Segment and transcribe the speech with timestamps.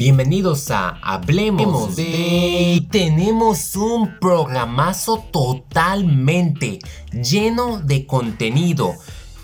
[0.00, 2.86] Bienvenidos a Hablemos de...
[2.90, 6.78] Tenemos un programazo totalmente
[7.12, 8.94] lleno de contenido,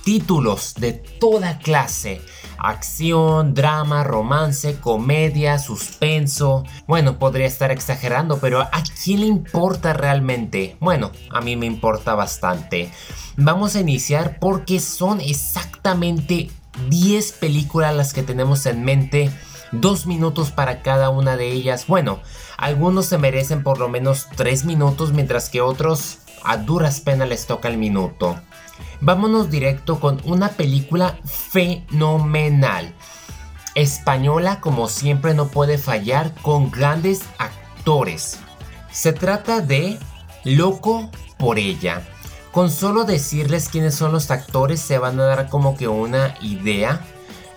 [0.03, 2.23] títulos de toda clase,
[2.57, 6.65] acción, drama, romance, comedia, suspenso.
[6.87, 10.79] Bueno, podría estar exagerando, pero ¿a quién le importa realmente?
[10.81, 12.91] Bueno, a mí me importa bastante.
[13.37, 16.49] Vamos a iniciar porque son exactamente
[16.89, 19.31] 10 películas las que tenemos en mente
[19.73, 21.87] dos minutos para cada una de ellas.
[21.87, 22.21] Bueno,
[22.57, 27.47] algunos se merecen por lo menos tres minutos, mientras que otros a duras penas les
[27.47, 28.41] toca el minuto.
[29.01, 32.95] Vámonos directo con una película fenomenal.
[33.75, 38.39] Española, como siempre, no puede fallar con grandes actores.
[38.91, 39.99] Se trata de
[40.45, 42.03] Loco por ella.
[42.53, 47.05] Con solo decirles quiénes son los actores se van a dar como que una idea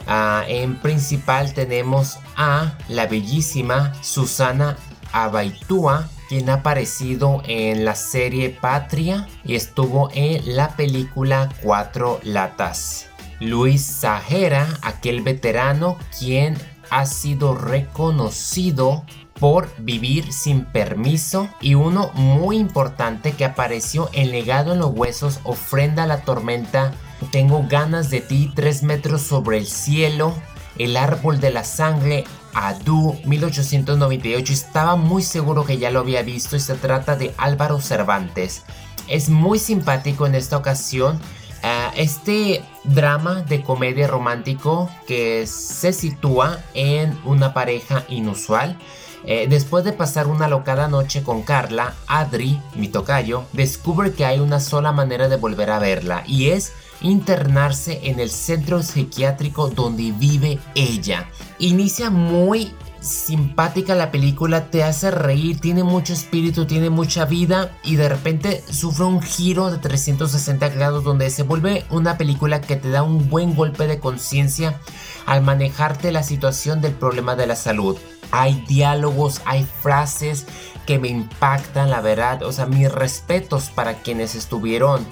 [0.08, 4.78] Ah, en principal tenemos a la bellísima Susana
[5.12, 13.08] Abaitúa, quien ha aparecido en la serie Patria y estuvo en la película Cuatro Latas.
[13.40, 16.58] Luis Sajera, aquel veterano quien
[16.90, 19.06] ha sido reconocido
[19.40, 25.40] por vivir sin permiso y uno muy importante que apareció en Legado en los Huesos,
[25.44, 26.94] Ofrenda a la Tormenta
[27.28, 30.34] tengo ganas de ti, tres metros sobre el cielo,
[30.78, 34.54] El árbol de la sangre, Adu, 1898.
[34.54, 38.64] Estaba muy seguro que ya lo había visto y se trata de Álvaro Cervantes.
[39.08, 41.20] Es muy simpático en esta ocasión.
[41.64, 48.78] Ah, este drama de comedia romántico que se sitúa en una pareja inusual.
[49.26, 54.40] Eh, después de pasar una locada noche con Carla, Adri, mi tocayo, descubre que hay
[54.40, 60.12] una sola manera de volver a verla y es internarse en el centro psiquiátrico donde
[60.12, 61.30] vive ella.
[61.60, 62.72] Inicia muy
[63.02, 68.64] simpática la película, te hace reír, tiene mucho espíritu, tiene mucha vida y de repente
[68.70, 73.30] sufre un giro de 360 grados donde se vuelve una película que te da un
[73.30, 74.80] buen golpe de conciencia
[75.26, 77.98] al manejarte la situación del problema de la salud.
[78.32, 80.46] Hay diálogos, hay frases
[80.86, 82.44] que me impactan, la verdad.
[82.44, 85.06] O sea, mis respetos para quienes estuvieron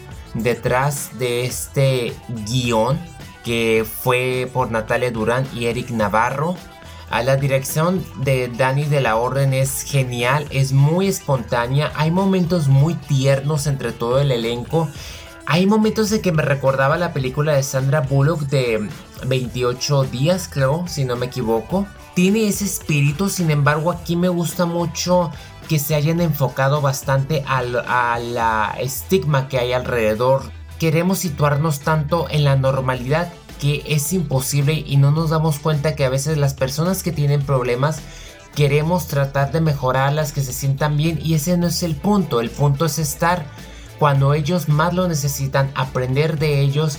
[0.43, 2.13] detrás de este
[2.45, 2.99] guion
[3.43, 6.55] que fue por Natalia Durán y Eric Navarro.
[7.09, 12.67] A la dirección de Dani de la Orden es genial, es muy espontánea, hay momentos
[12.67, 14.89] muy tiernos entre todo el elenco.
[15.45, 18.89] Hay momentos de que me recordaba la película de Sandra Bullock de
[19.25, 21.87] 28 días, creo, si no me equivoco.
[22.15, 25.31] Tiene ese espíritu, sin embargo, aquí me gusta mucho
[25.67, 30.51] que se hayan enfocado bastante al, a la estigma que hay alrededor.
[30.79, 36.05] Queremos situarnos tanto en la normalidad que es imposible y no nos damos cuenta que
[36.05, 37.99] a veces las personas que tienen problemas
[38.55, 42.39] queremos tratar de mejorarlas, que se sientan bien y ese no es el punto.
[42.39, 43.45] El punto es estar
[43.99, 46.97] cuando ellos más lo necesitan, aprender de ellos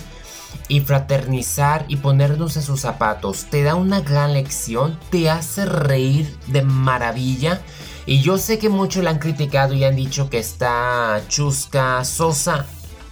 [0.67, 3.47] y fraternizar y ponernos en sus zapatos.
[3.49, 7.61] Te da una gran lección, te hace reír de maravilla
[8.09, 12.65] y yo sé que muchos la han criticado y han dicho que está chusca, sosa.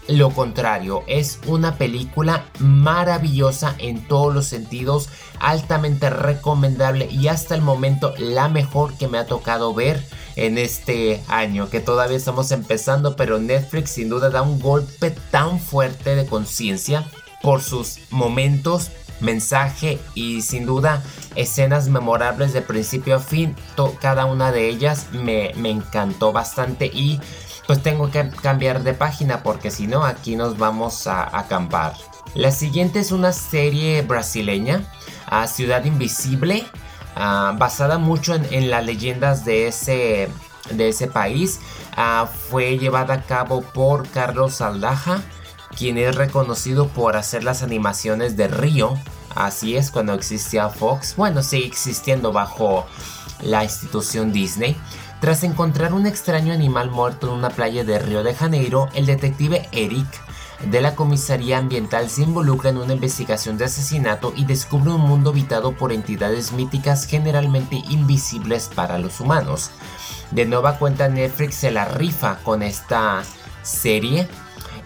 [0.08, 5.10] Lo contrario, es una película maravillosa en todos los sentidos,
[5.40, 10.04] altamente recomendable y hasta el momento la mejor que me ha tocado ver
[10.36, 15.60] en este año, que todavía estamos empezando, pero Netflix sin duda da un golpe tan
[15.60, 17.06] fuerte de conciencia
[17.44, 18.90] por sus momentos
[19.20, 21.04] mensaje y sin duda
[21.36, 23.56] escenas memorables de principio a fin.
[24.00, 27.20] cada una de ellas me, encantó bastante y
[27.66, 31.94] pues tengo que cambiar de página porque si no aquí nos vamos a acampar.
[32.34, 34.84] La siguiente es una serie brasileña,
[35.26, 36.64] a Ciudad Invisible,
[37.16, 40.30] basada mucho en, las leyendas de ese,
[40.72, 41.60] de ese país.
[42.50, 45.22] fue llevada a cabo por Carlos Aldaja
[45.78, 48.98] quien es reconocido por hacer las animaciones de Río.
[49.36, 51.16] Así es cuando existía Fox.
[51.16, 52.86] Bueno, sigue existiendo bajo
[53.42, 54.76] la institución Disney.
[55.22, 59.68] Tras encontrar un extraño animal muerto en una playa de Río de Janeiro, el detective
[59.72, 60.08] Eric
[60.70, 65.30] de la comisaría ambiental se involucra en una investigación de asesinato y descubre un mundo
[65.30, 69.72] habitado por entidades míticas generalmente invisibles para los humanos.
[70.32, 73.24] De nueva cuenta Netflix se la rifa con esta
[73.62, 74.28] serie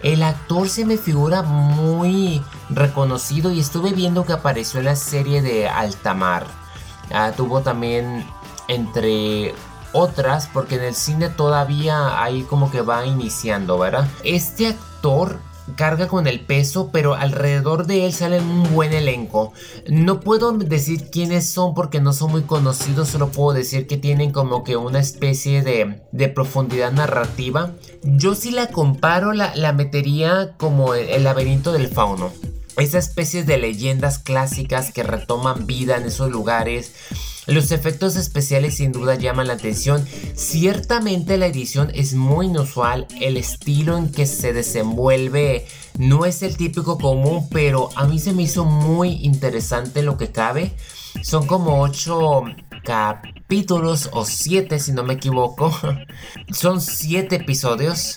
[0.02, 2.42] el actor se me figura muy
[2.74, 6.46] reconocido y estuve viendo que apareció en la serie de Altamar.
[7.12, 8.26] Ah, tuvo también
[8.68, 9.54] entre
[9.92, 14.08] otras, porque en el cine todavía ahí como que va iniciando, ¿verdad?
[14.24, 15.38] Este actor
[15.76, 19.52] carga con el peso, pero alrededor de él sale un buen elenco.
[19.88, 24.32] No puedo decir quiénes son porque no son muy conocidos, solo puedo decir que tienen
[24.32, 27.72] como que una especie de, de profundidad narrativa.
[28.02, 32.32] Yo si la comparo, la, la metería como el laberinto del fauno.
[32.76, 36.92] Esa especie de leyendas clásicas que retoman vida en esos lugares.
[37.46, 40.06] Los efectos especiales sin duda llaman la atención.
[40.34, 43.06] Ciertamente la edición es muy inusual.
[43.20, 45.66] El estilo en que se desenvuelve
[45.98, 50.30] no es el típico común, pero a mí se me hizo muy interesante lo que
[50.30, 50.74] cabe.
[51.22, 52.44] Son como 8
[52.84, 55.76] capítulos o 7 si no me equivoco.
[56.52, 58.16] Son 7 episodios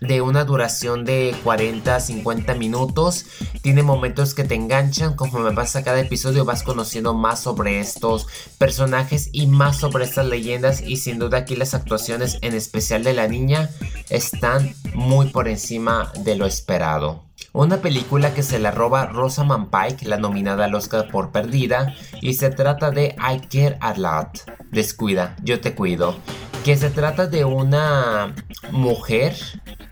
[0.00, 3.26] de una duración de 40 50 minutos.
[3.62, 5.14] Tiene momentos que te enganchan.
[5.14, 8.26] Conforme vas a cada episodio vas conociendo más sobre estos
[8.58, 10.80] personajes y más sobre estas leyendas.
[10.80, 13.70] Y sin duda aquí las actuaciones, en especial de la niña,
[14.10, 17.26] están muy por encima de lo esperado.
[17.52, 22.34] Una película que se la roba Rosamund Pike, la nominada al Oscar por Perdida, y
[22.34, 24.44] se trata de I Care a Lot.
[24.70, 26.16] Descuida, yo te cuido.
[26.66, 28.34] Que se trata de una
[28.72, 29.36] mujer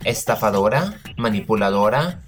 [0.04, 2.20] estafadora, manipuladora,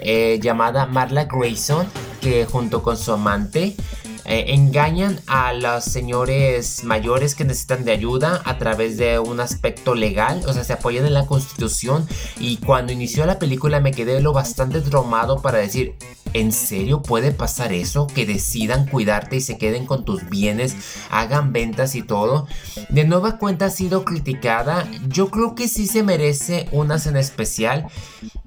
[0.00, 1.86] eh, llamada Marla Grayson,
[2.22, 3.76] que junto con su amante
[4.24, 9.94] eh, engañan a los señores mayores que necesitan de ayuda a través de un aspecto
[9.94, 12.08] legal, o sea, se apoyan en la constitución.
[12.40, 15.96] Y cuando inició la película me quedé lo bastante traumado para decir,
[16.36, 18.06] ¿En serio puede pasar eso?
[18.06, 20.76] Que decidan cuidarte y se queden con tus bienes,
[21.10, 22.46] hagan ventas y todo.
[22.90, 24.86] De nueva cuenta ha sido criticada.
[25.08, 27.86] Yo creo que sí se merece unas en especial.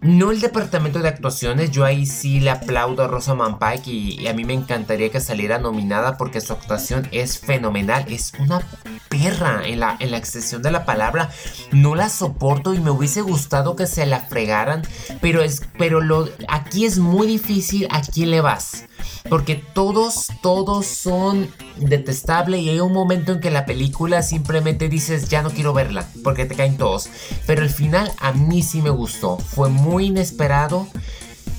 [0.02, 4.28] No el departamento de actuaciones, yo ahí sí le aplaudo a Rosamund Pike y, y
[4.28, 8.06] a mí me encantaría que saliera nominada porque su actuación es fenomenal.
[8.08, 8.62] Es una
[9.10, 11.32] perra en la, en la extensión de la palabra.
[11.72, 14.84] No la soporto y me hubiese gustado que se la fregaran.
[15.22, 18.86] Pero, es, pero lo, aquí es muy difícil a quién le vas.
[19.30, 25.30] Porque todos, todos son detestables y hay un momento en que la película simplemente dices
[25.30, 27.10] ya no quiero verla porque te caen todos.
[27.46, 29.38] Pero el final a mí sí me gustó.
[29.38, 30.88] Fue muy inesperado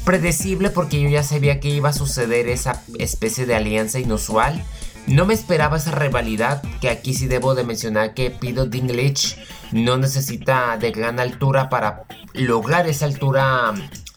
[0.04, 4.64] predecible porque yo ya sabía que iba a suceder esa especie de alianza inusual.
[5.06, 9.36] No me esperaba esa rivalidad, que aquí sí debo de mencionar que Peter Dinklage
[9.72, 13.72] no necesita de gran altura para lograr esa altura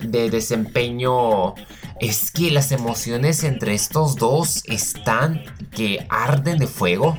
[0.05, 1.55] de desempeño.
[2.00, 7.17] Es que las emociones entre estos dos están que arden de fuego.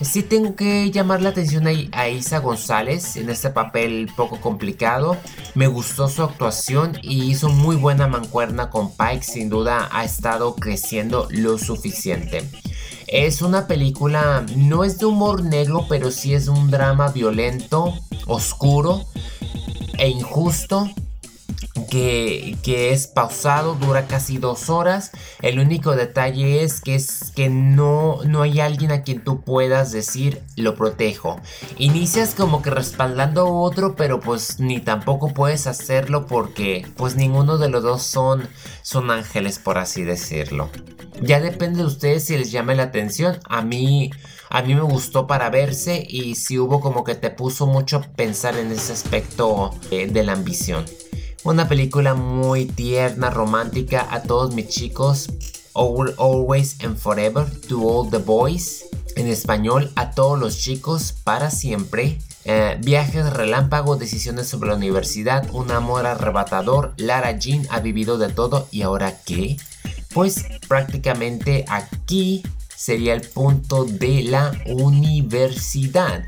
[0.00, 5.16] Sí tengo que llamar la atención a, Isa González en este papel poco complicado.
[5.54, 9.22] Me gustó su actuación y hizo muy buena mancuerna con Pike.
[9.22, 12.42] Sin duda ha estado creciendo lo suficiente.
[13.06, 17.94] Es una película, no es de humor negro, pero sí es un drama violento,
[18.26, 19.04] oscuro
[19.98, 20.90] e injusto
[21.94, 25.12] que, es pausado, dura casi dos horas.
[25.42, 29.92] El único detalle es que, es que no, no hay alguien a quien tú puedas
[29.92, 31.40] decir lo protejo.
[31.78, 37.58] Inicias como que respaldando a otro, pero pues ni tampoco puedes hacerlo porque pues ninguno
[37.58, 38.48] de los dos son,
[38.82, 40.70] son ángeles, por así decirlo.
[41.22, 43.38] Ya depende de ustedes si les llame la atención.
[43.48, 44.10] A mí,
[44.50, 48.56] a mí me gustó para verse y si hubo como que te puso mucho pensar
[48.56, 50.84] en ese aspecto eh, de la ambición.
[51.44, 55.28] Una película muy tierna, romántica a todos mis chicos.
[55.74, 58.86] Always and Forever to All the Boys.
[59.14, 62.18] En español, a todos los chicos para siempre.
[62.46, 66.94] Eh, viajes relámpago, decisiones sobre la universidad, un amor arrebatador.
[66.96, 69.58] Lara Jean ha vivido de todo y ahora qué?
[70.14, 72.42] Pues prácticamente aquí
[72.76, 76.26] sería el punto de la universidad.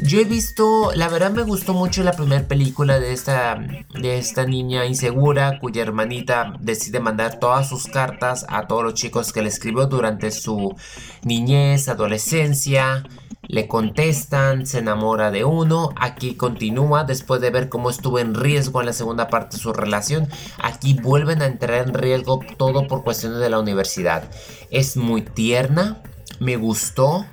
[0.00, 3.54] Yo he visto, la verdad me gustó mucho la primera película de esta,
[3.94, 9.32] de esta niña insegura cuya hermanita decide mandar todas sus cartas a todos los chicos
[9.32, 10.74] que le escribió durante su
[11.22, 13.04] niñez, adolescencia
[13.42, 18.80] le contestan, se enamora de uno, aquí continúa después de ver cómo estuvo en riesgo
[18.80, 20.28] en la segunda parte de su relación,
[20.62, 24.24] aquí vuelven a entrar en riesgo todo por cuestiones de la universidad.
[24.70, 26.02] Es muy tierna,
[26.40, 27.26] me gustó,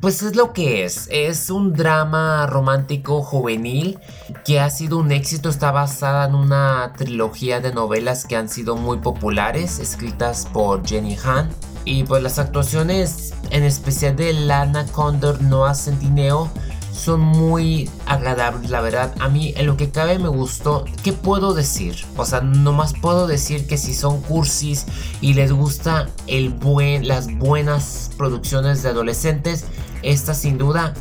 [0.00, 1.08] pues es lo que es.
[1.10, 3.98] Es un drama romántico juvenil
[4.44, 5.48] que ha sido un éxito.
[5.48, 11.16] Está basada en una trilogía de novelas que han sido muy populares, escritas por Jenny
[11.24, 11.50] Han.
[11.88, 16.50] Y pues las actuaciones, en especial de Lana Condor, Noah Centineo,
[16.92, 19.14] son muy agradables, la verdad.
[19.20, 20.84] A mí, en lo que cabe, me gustó.
[21.02, 21.96] ¿Qué puedo decir?
[22.18, 24.84] O sea, nomás puedo decir que si son cursis
[25.22, 29.64] y les gusta el buen, las buenas producciones de adolescentes,
[30.02, 30.92] esta sin duda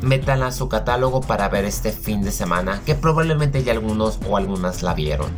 [0.00, 4.38] métanla a su catálogo para ver este fin de semana, que probablemente ya algunos o
[4.38, 5.30] algunas la vieron.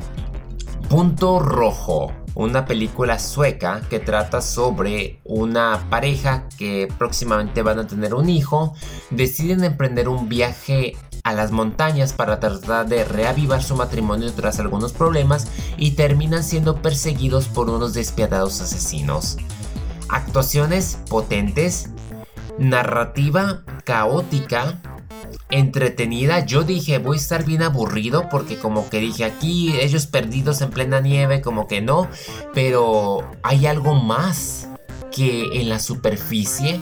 [0.89, 8.15] Punto Rojo, una película sueca que trata sobre una pareja que próximamente van a tener
[8.15, 8.75] un hijo,
[9.11, 14.93] deciden emprender un viaje a las montañas para tratar de reavivar su matrimonio tras algunos
[14.93, 15.49] problemas
[15.79, 19.39] y terminan siendo perseguidos por unos despiadados asesinos.
[20.09, 21.91] Actuaciones potentes,
[22.59, 24.81] narrativa caótica,
[25.51, 26.45] entretenida.
[26.45, 30.71] Yo dije, voy a estar bien aburrido porque como que dije aquí ellos perdidos en
[30.71, 32.09] plena nieve, como que no,
[32.55, 34.69] pero hay algo más
[35.11, 36.81] que en la superficie.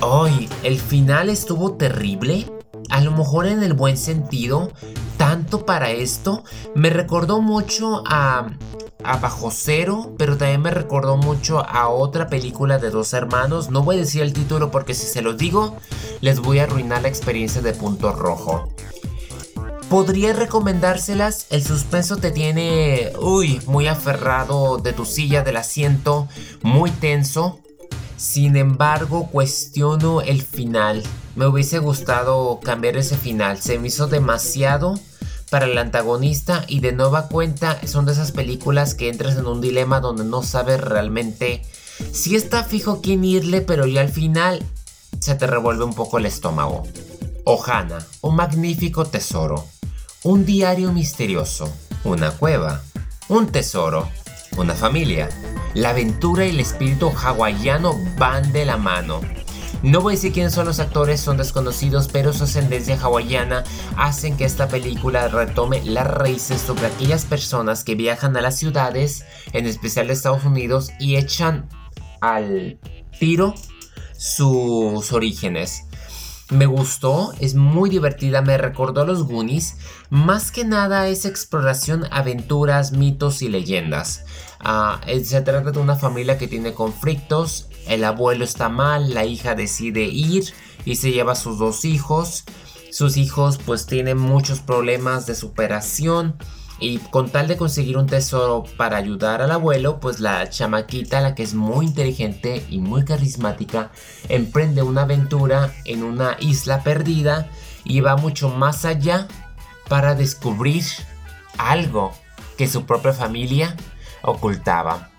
[0.00, 2.46] Ay, el final estuvo terrible.
[2.90, 4.72] A lo mejor en el buen sentido,
[5.16, 6.44] tanto para esto,
[6.74, 8.50] me recordó mucho a
[9.04, 13.70] a Bajo Cero, pero también me recordó mucho a otra película de dos hermanos.
[13.70, 15.76] No voy a decir el título porque si se los digo,
[16.20, 18.68] les voy a arruinar la experiencia de Punto Rojo.
[19.88, 26.28] Podría recomendárselas, el suspenso te tiene, uy, muy aferrado de tu silla, del asiento,
[26.62, 27.60] muy tenso.
[28.18, 31.02] Sin embargo, cuestiono el final.
[31.36, 34.98] Me hubiese gustado cambiar ese final, se me hizo demasiado
[35.50, 39.60] para el antagonista y de nueva cuenta son de esas películas que entras en un
[39.60, 41.62] dilema donde no sabes realmente
[42.12, 44.62] si está fijo quién irle, pero ya al final
[45.18, 46.84] se te revuelve un poco el estómago.
[47.44, 49.66] Ohana, un magnífico tesoro,
[50.22, 51.72] un diario misterioso,
[52.04, 52.82] una cueva,
[53.28, 54.08] un tesoro,
[54.56, 55.28] una familia.
[55.74, 59.20] La aventura y el espíritu hawaiano van de la mano.
[59.82, 63.62] No voy a decir quiénes son los actores, son desconocidos, pero su ascendencia hawaiana
[63.96, 69.24] hacen que esta película retome las raíces sobre aquellas personas que viajan a las ciudades,
[69.52, 71.68] en especial de Estados Unidos, y echan
[72.20, 72.80] al
[73.20, 73.54] tiro
[74.16, 75.84] sus orígenes.
[76.50, 79.76] Me gustó, es muy divertida, me recordó a los Goonies.
[80.10, 84.24] Más que nada es exploración, aventuras, mitos y leyendas.
[84.58, 89.54] Ah, se trata de una familia que tiene conflictos, el abuelo está mal, la hija
[89.54, 90.44] decide ir
[90.84, 92.44] y se lleva a sus dos hijos.
[92.90, 96.36] Sus hijos pues tienen muchos problemas de superación
[96.80, 101.34] y con tal de conseguir un tesoro para ayudar al abuelo, pues la chamaquita, la
[101.34, 103.90] que es muy inteligente y muy carismática,
[104.28, 107.48] emprende una aventura en una isla perdida
[107.84, 109.26] y va mucho más allá
[109.88, 110.84] para descubrir
[111.56, 112.12] algo
[112.56, 113.76] que su propia familia
[114.22, 115.10] ocultaba.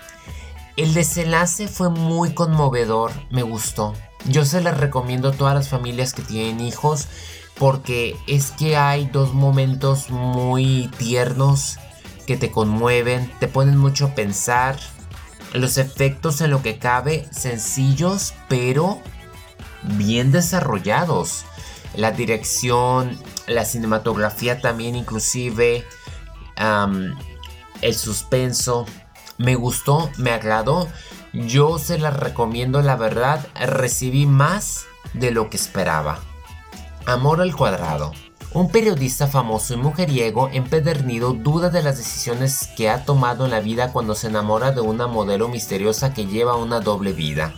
[0.80, 3.94] El desenlace fue muy conmovedor, me gustó.
[4.24, 7.10] Yo se las recomiendo a todas las familias que tienen hijos
[7.56, 11.80] porque es que hay dos momentos muy tiernos
[12.26, 14.80] que te conmueven, te ponen mucho a pensar.
[15.52, 19.02] Los efectos en lo que cabe, sencillos, pero
[19.84, 21.44] bien desarrollados.
[21.94, 25.86] La dirección, la cinematografía también inclusive,
[27.82, 28.86] el suspenso.
[29.40, 30.88] Me gustó, me agradó.
[31.32, 36.20] Yo se las recomiendo, la verdad, recibí más de lo que esperaba.
[37.06, 38.12] Amor al cuadrado.
[38.52, 43.62] Un periodista famoso y mujeriego empedernido duda de las decisiones que ha tomado en la
[43.62, 47.54] vida cuando se enamora de una modelo misteriosa que lleva una doble vida.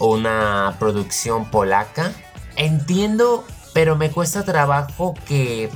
[0.00, 2.12] Una producción polaca.
[2.56, 5.70] Entiendo, pero me cuesta trabajo que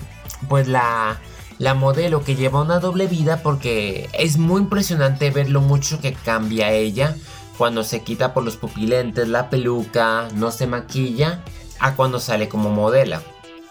[0.48, 1.20] pues la
[1.64, 6.12] la modelo que lleva una doble vida porque es muy impresionante ver lo mucho que
[6.12, 7.16] cambia ella
[7.56, 11.42] cuando se quita por los pupilentes, la peluca, no se maquilla
[11.80, 13.16] a cuando sale como modelo.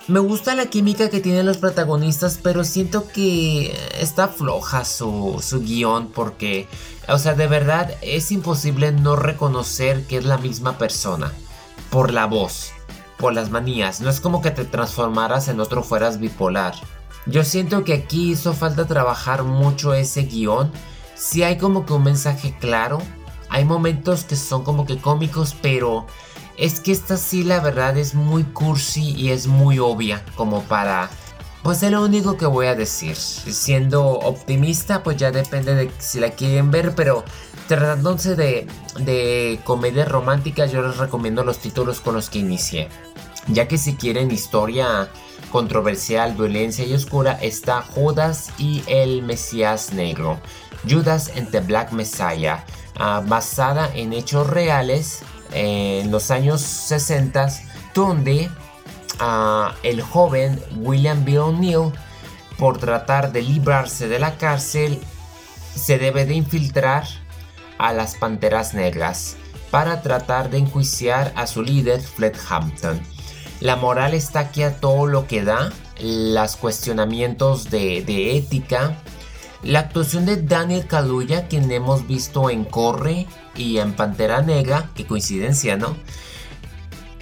[0.07, 5.62] Me gusta la química que tienen los protagonistas, pero siento que está floja su, su
[5.62, 6.67] guion porque,
[7.07, 11.31] o sea, de verdad es imposible no reconocer que es la misma persona.
[11.91, 12.71] Por la voz,
[13.19, 14.01] por las manías.
[14.01, 16.73] No es como que te transformaras en otro fueras bipolar.
[17.25, 20.72] Yo siento que aquí hizo falta trabajar mucho ese guion.
[21.15, 23.00] Si hay como que un mensaje claro.
[23.50, 26.06] Hay momentos que son como que cómicos, pero
[26.58, 31.10] es que esta sí la verdad es muy cursi y es muy obvia como para...
[31.62, 33.15] Pues es lo único que voy a decir.
[33.15, 37.24] Siendo optimista, pues ya depende de si la quieren ver, pero
[37.70, 38.68] tratándose de,
[39.00, 42.89] de comedia romántica, yo les recomiendo los títulos con los que inicié.
[43.48, 45.10] Ya que si quieren historia
[45.53, 50.39] controversial, violencia y oscura, está Judas y el Mesías Negro.
[50.89, 52.65] Judas and the Black Messiah,
[52.98, 55.22] ah, basada en hechos reales
[55.53, 57.50] en los años 60
[57.93, 58.50] donde
[59.19, 61.38] ah, el joven William B.
[61.38, 61.93] O'Neill
[62.57, 65.00] por tratar de librarse de la cárcel
[65.75, 67.03] se debe de infiltrar
[67.77, 69.36] a las Panteras Negras
[69.69, 73.12] para tratar de enjuiciar a su líder Fred Hampton.
[73.63, 78.98] La moral está aquí a todo lo que da, los cuestionamientos de, ética,
[79.63, 85.08] la actuación de Daniel Kaluuya, quien hemos visto en Corre y en Pantera Negra, qué
[85.08, 85.96] coincidencia, ¿no?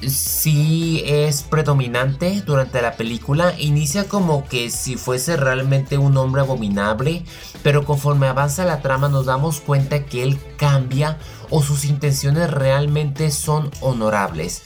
[0.10, 3.53] sí es predominante durante la película.
[3.60, 7.24] Inicia como que si fuese realmente un hombre abominable,
[7.62, 11.19] pero conforme avanza la trama nos damos cuenta que él cambia
[11.51, 14.63] o sus intenciones realmente son honorables.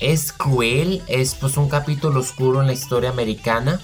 [0.00, 3.80] Es cruel, es pues un capítulo oscuro en la historia americana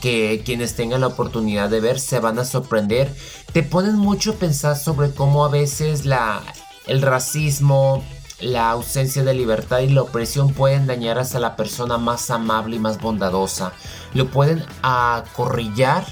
[0.00, 3.14] que quienes tengan la oportunidad de ver se van a sorprender.
[3.52, 6.42] Te ponen mucho a pensar sobre cómo a veces la,
[6.86, 8.04] el racismo,
[8.40, 12.78] la ausencia de libertad y la opresión pueden dañar hasta la persona más amable y
[12.78, 13.72] más bondadosa.
[14.12, 16.06] Lo pueden acorrillar,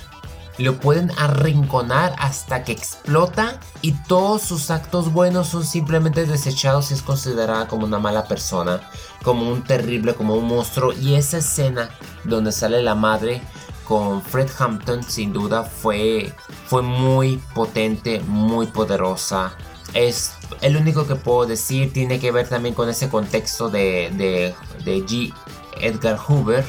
[0.59, 6.95] lo pueden arrinconar hasta que explota y todos sus actos buenos son simplemente desechados y
[6.95, 8.81] es considerada como una mala persona,
[9.23, 10.93] como un terrible, como un monstruo.
[10.93, 11.91] Y esa escena
[12.25, 13.43] donde sale la madre
[13.85, 16.35] con Fred Hampton sin duda fue,
[16.67, 19.57] fue muy potente, muy poderosa
[19.95, 21.93] es el único que puedo decir.
[21.93, 24.55] Tiene que ver también con ese contexto de,
[24.85, 25.33] de, G.
[25.81, 26.65] Edgar Hoover.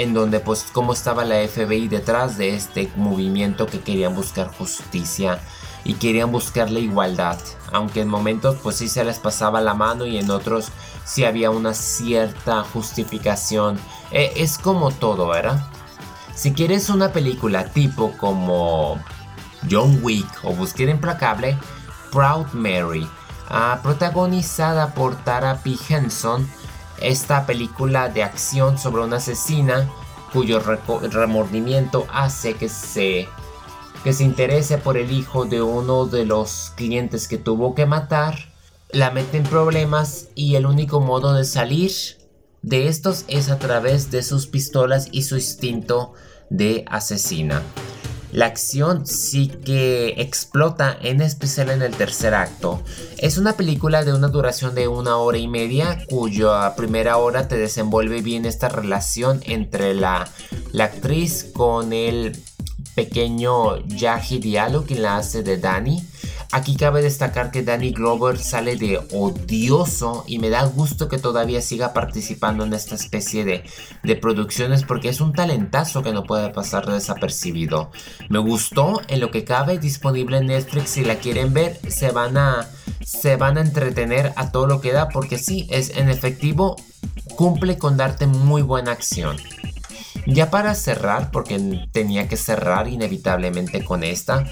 [0.00, 5.40] En donde pues cómo estaba la FBI detrás de este movimiento que querían buscar justicia
[5.84, 7.38] y querían buscar la igualdad.
[7.70, 10.68] Aunque en momentos pues sí se les pasaba la mano y en otros
[11.04, 13.78] sí había una cierta justificación.
[14.10, 15.66] E, es como todo, ¿verdad?
[16.34, 18.98] Si quieres una película tipo como
[19.70, 21.58] John Wick o Búsqueda Implacable,
[22.10, 23.06] Proud Mary,
[23.50, 25.76] ah, protagonizada por Tara P.
[25.90, 26.48] Henson,
[27.00, 29.90] esta película de acción sobre una asesina
[30.32, 33.28] cuyo remordimiento hace que se,
[34.04, 38.52] que se interese por el hijo de uno de los clientes que tuvo que matar,
[38.90, 41.92] la mete en problemas y el único modo de salir
[42.62, 46.12] de estos es a través de sus pistolas y su instinto
[46.50, 47.62] de asesina.
[48.32, 52.82] La acción sí que explota, en especial en el tercer acto.
[53.18, 57.56] Es una película de una duración de una hora y media, cuya primera hora te
[57.56, 60.28] desenvuelve bien esta relación entre la,
[60.78, 62.40] actriz con el
[62.94, 66.06] pequeño Yahi Diallo, quien la hace de Danny.
[66.52, 71.62] Aquí cabe destacar que Danny Glover sale de odioso y me da gusto que todavía
[71.62, 73.62] siga participando en esta especie de,
[74.02, 77.92] de, producciones porque es un talentazo que no puede pasar desapercibido.
[78.28, 82.36] Me gustó en lo que cabe, disponible en Netflix si la quieren ver, se van
[82.36, 82.68] a,
[83.04, 86.74] se van a entretener a todo lo que da porque sí, es en efectivo,
[87.36, 89.36] cumple con darte muy buena acción.
[90.26, 94.44] Ya para cerrar, porque tenía que cerrar inevitablemente con esta,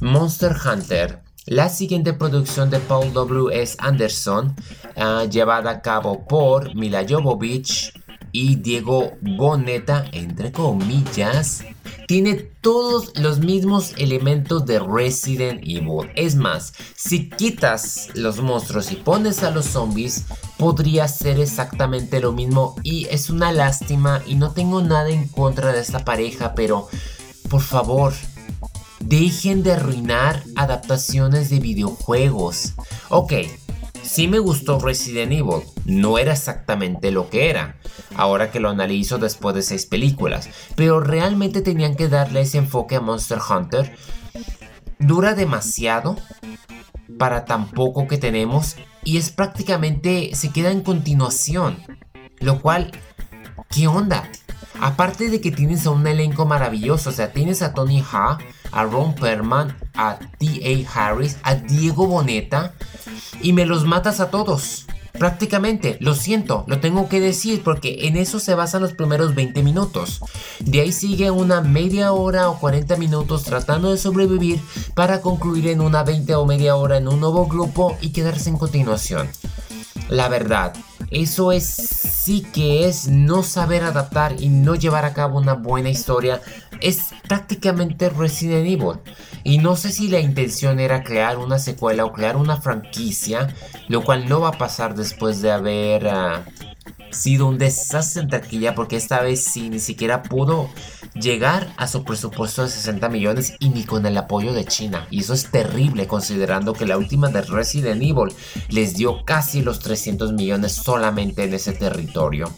[0.00, 1.25] Monster Hunter.
[1.46, 3.62] La siguiente producción de Paul W.
[3.62, 3.76] S.
[3.78, 4.56] Anderson,
[4.96, 7.92] ah, llevada a cabo por Mila Jovovich
[8.32, 11.62] y Diego Boneta, entre comillas,
[12.08, 16.10] tiene todos los mismos elementos de Resident Evil.
[16.16, 20.24] Es más, si quitas los monstruos y pones a los zombies,
[20.56, 22.74] podría ser exactamente lo mismo.
[22.82, 26.88] Y es una lástima y no tengo nada en contra de esta pareja, pero
[27.48, 28.14] por favor,
[29.08, 32.74] dejen de arruinar adaptaciones de videojuegos.
[33.08, 33.32] Ok,
[34.06, 37.76] Sí me gustó Resident Evil, no era exactamente lo que era,
[38.14, 42.94] ahora que lo analizo después de seis películas, pero realmente tenían que darle ese enfoque
[42.94, 43.96] a Monster Hunter.
[45.00, 46.16] Dura demasiado
[47.18, 51.78] para tan poco que tenemos y es prácticamente se queda en continuación,
[52.38, 52.92] lo cual,
[53.70, 54.30] ¿qué onda?
[54.80, 58.38] Aparte de que tienes a un elenco maravilloso, o sea, tienes a Tony Ha,
[58.72, 60.90] a Ron Perlman, a T.A.
[60.92, 62.74] Harris, a Diego Boneta
[63.40, 64.86] y me los matas a todos.
[65.18, 69.62] Prácticamente, lo siento, lo tengo que decir porque en eso se basan los primeros 20
[69.62, 70.20] minutos.
[70.60, 74.60] De ahí sigue una media hora o 40 minutos tratando de sobrevivir
[74.94, 78.58] para concluir en una 20 o media hora en un nuevo grupo y quedarse en
[78.58, 79.28] continuación.
[80.08, 80.74] La verdad,
[81.10, 85.90] eso es sí que es no saber adaptar y no llevar a cabo una buena
[85.90, 86.40] historia.
[86.80, 88.98] Es prácticamente Resident Evil.
[89.44, 93.54] Y no sé si la intención era crear una secuela o crear una franquicia,
[93.86, 96.44] lo cual no va a pasar después de haber ah,
[97.10, 100.68] sido un desastre en taquilla porque esta vez sí ni siquiera pudo
[101.14, 105.06] llegar a su presupuesto de 60 millones y ni con el apoyo de China.
[105.10, 108.34] Y eso es terrible considerando que la última de Resident Evil
[108.68, 112.52] les dio casi los 300 millones solamente en ese territorio.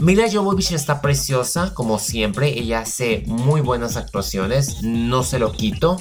[0.00, 2.58] Mila Jovovich está preciosa, como siempre.
[2.58, 5.98] Ella hace muy buenas actuaciones, no se lo quito.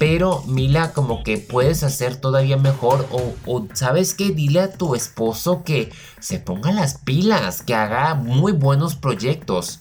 [0.00, 3.06] Pero Mila, como que puedes hacer todavía mejor.
[3.12, 8.52] O, sabes que dile a tu esposo que se ponga las pilas, que haga muy
[8.52, 9.80] buenos proyectos.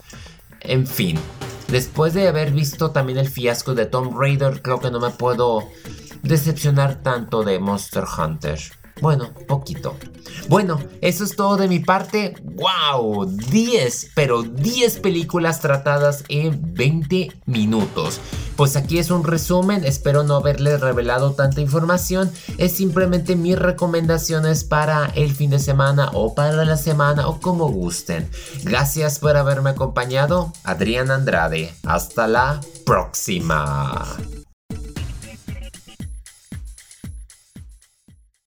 [0.60, 1.18] En fin,
[1.70, 5.70] después de haber visto también el fiasco de Tomb Raider, creo que no me puedo
[6.22, 8.60] decepcionar tanto de Monster Hunter.
[9.00, 9.96] Bueno, poquito.
[10.50, 12.36] Bueno, eso es todo de mi parte.
[12.44, 13.26] ¡Wow!
[13.26, 18.20] 10, pero 10 películas tratadas en 20 minutos.
[18.60, 22.30] Pues aquí es un resumen, espero no haberles revelado tanta información.
[22.58, 27.70] Es simplemente mis recomendaciones para el fin de semana o para la semana o como
[27.70, 28.30] gusten.
[28.66, 30.52] Gracias por haberme acompañado.
[30.66, 31.74] Adrián Andrade.
[31.84, 34.18] Hasta la próxima.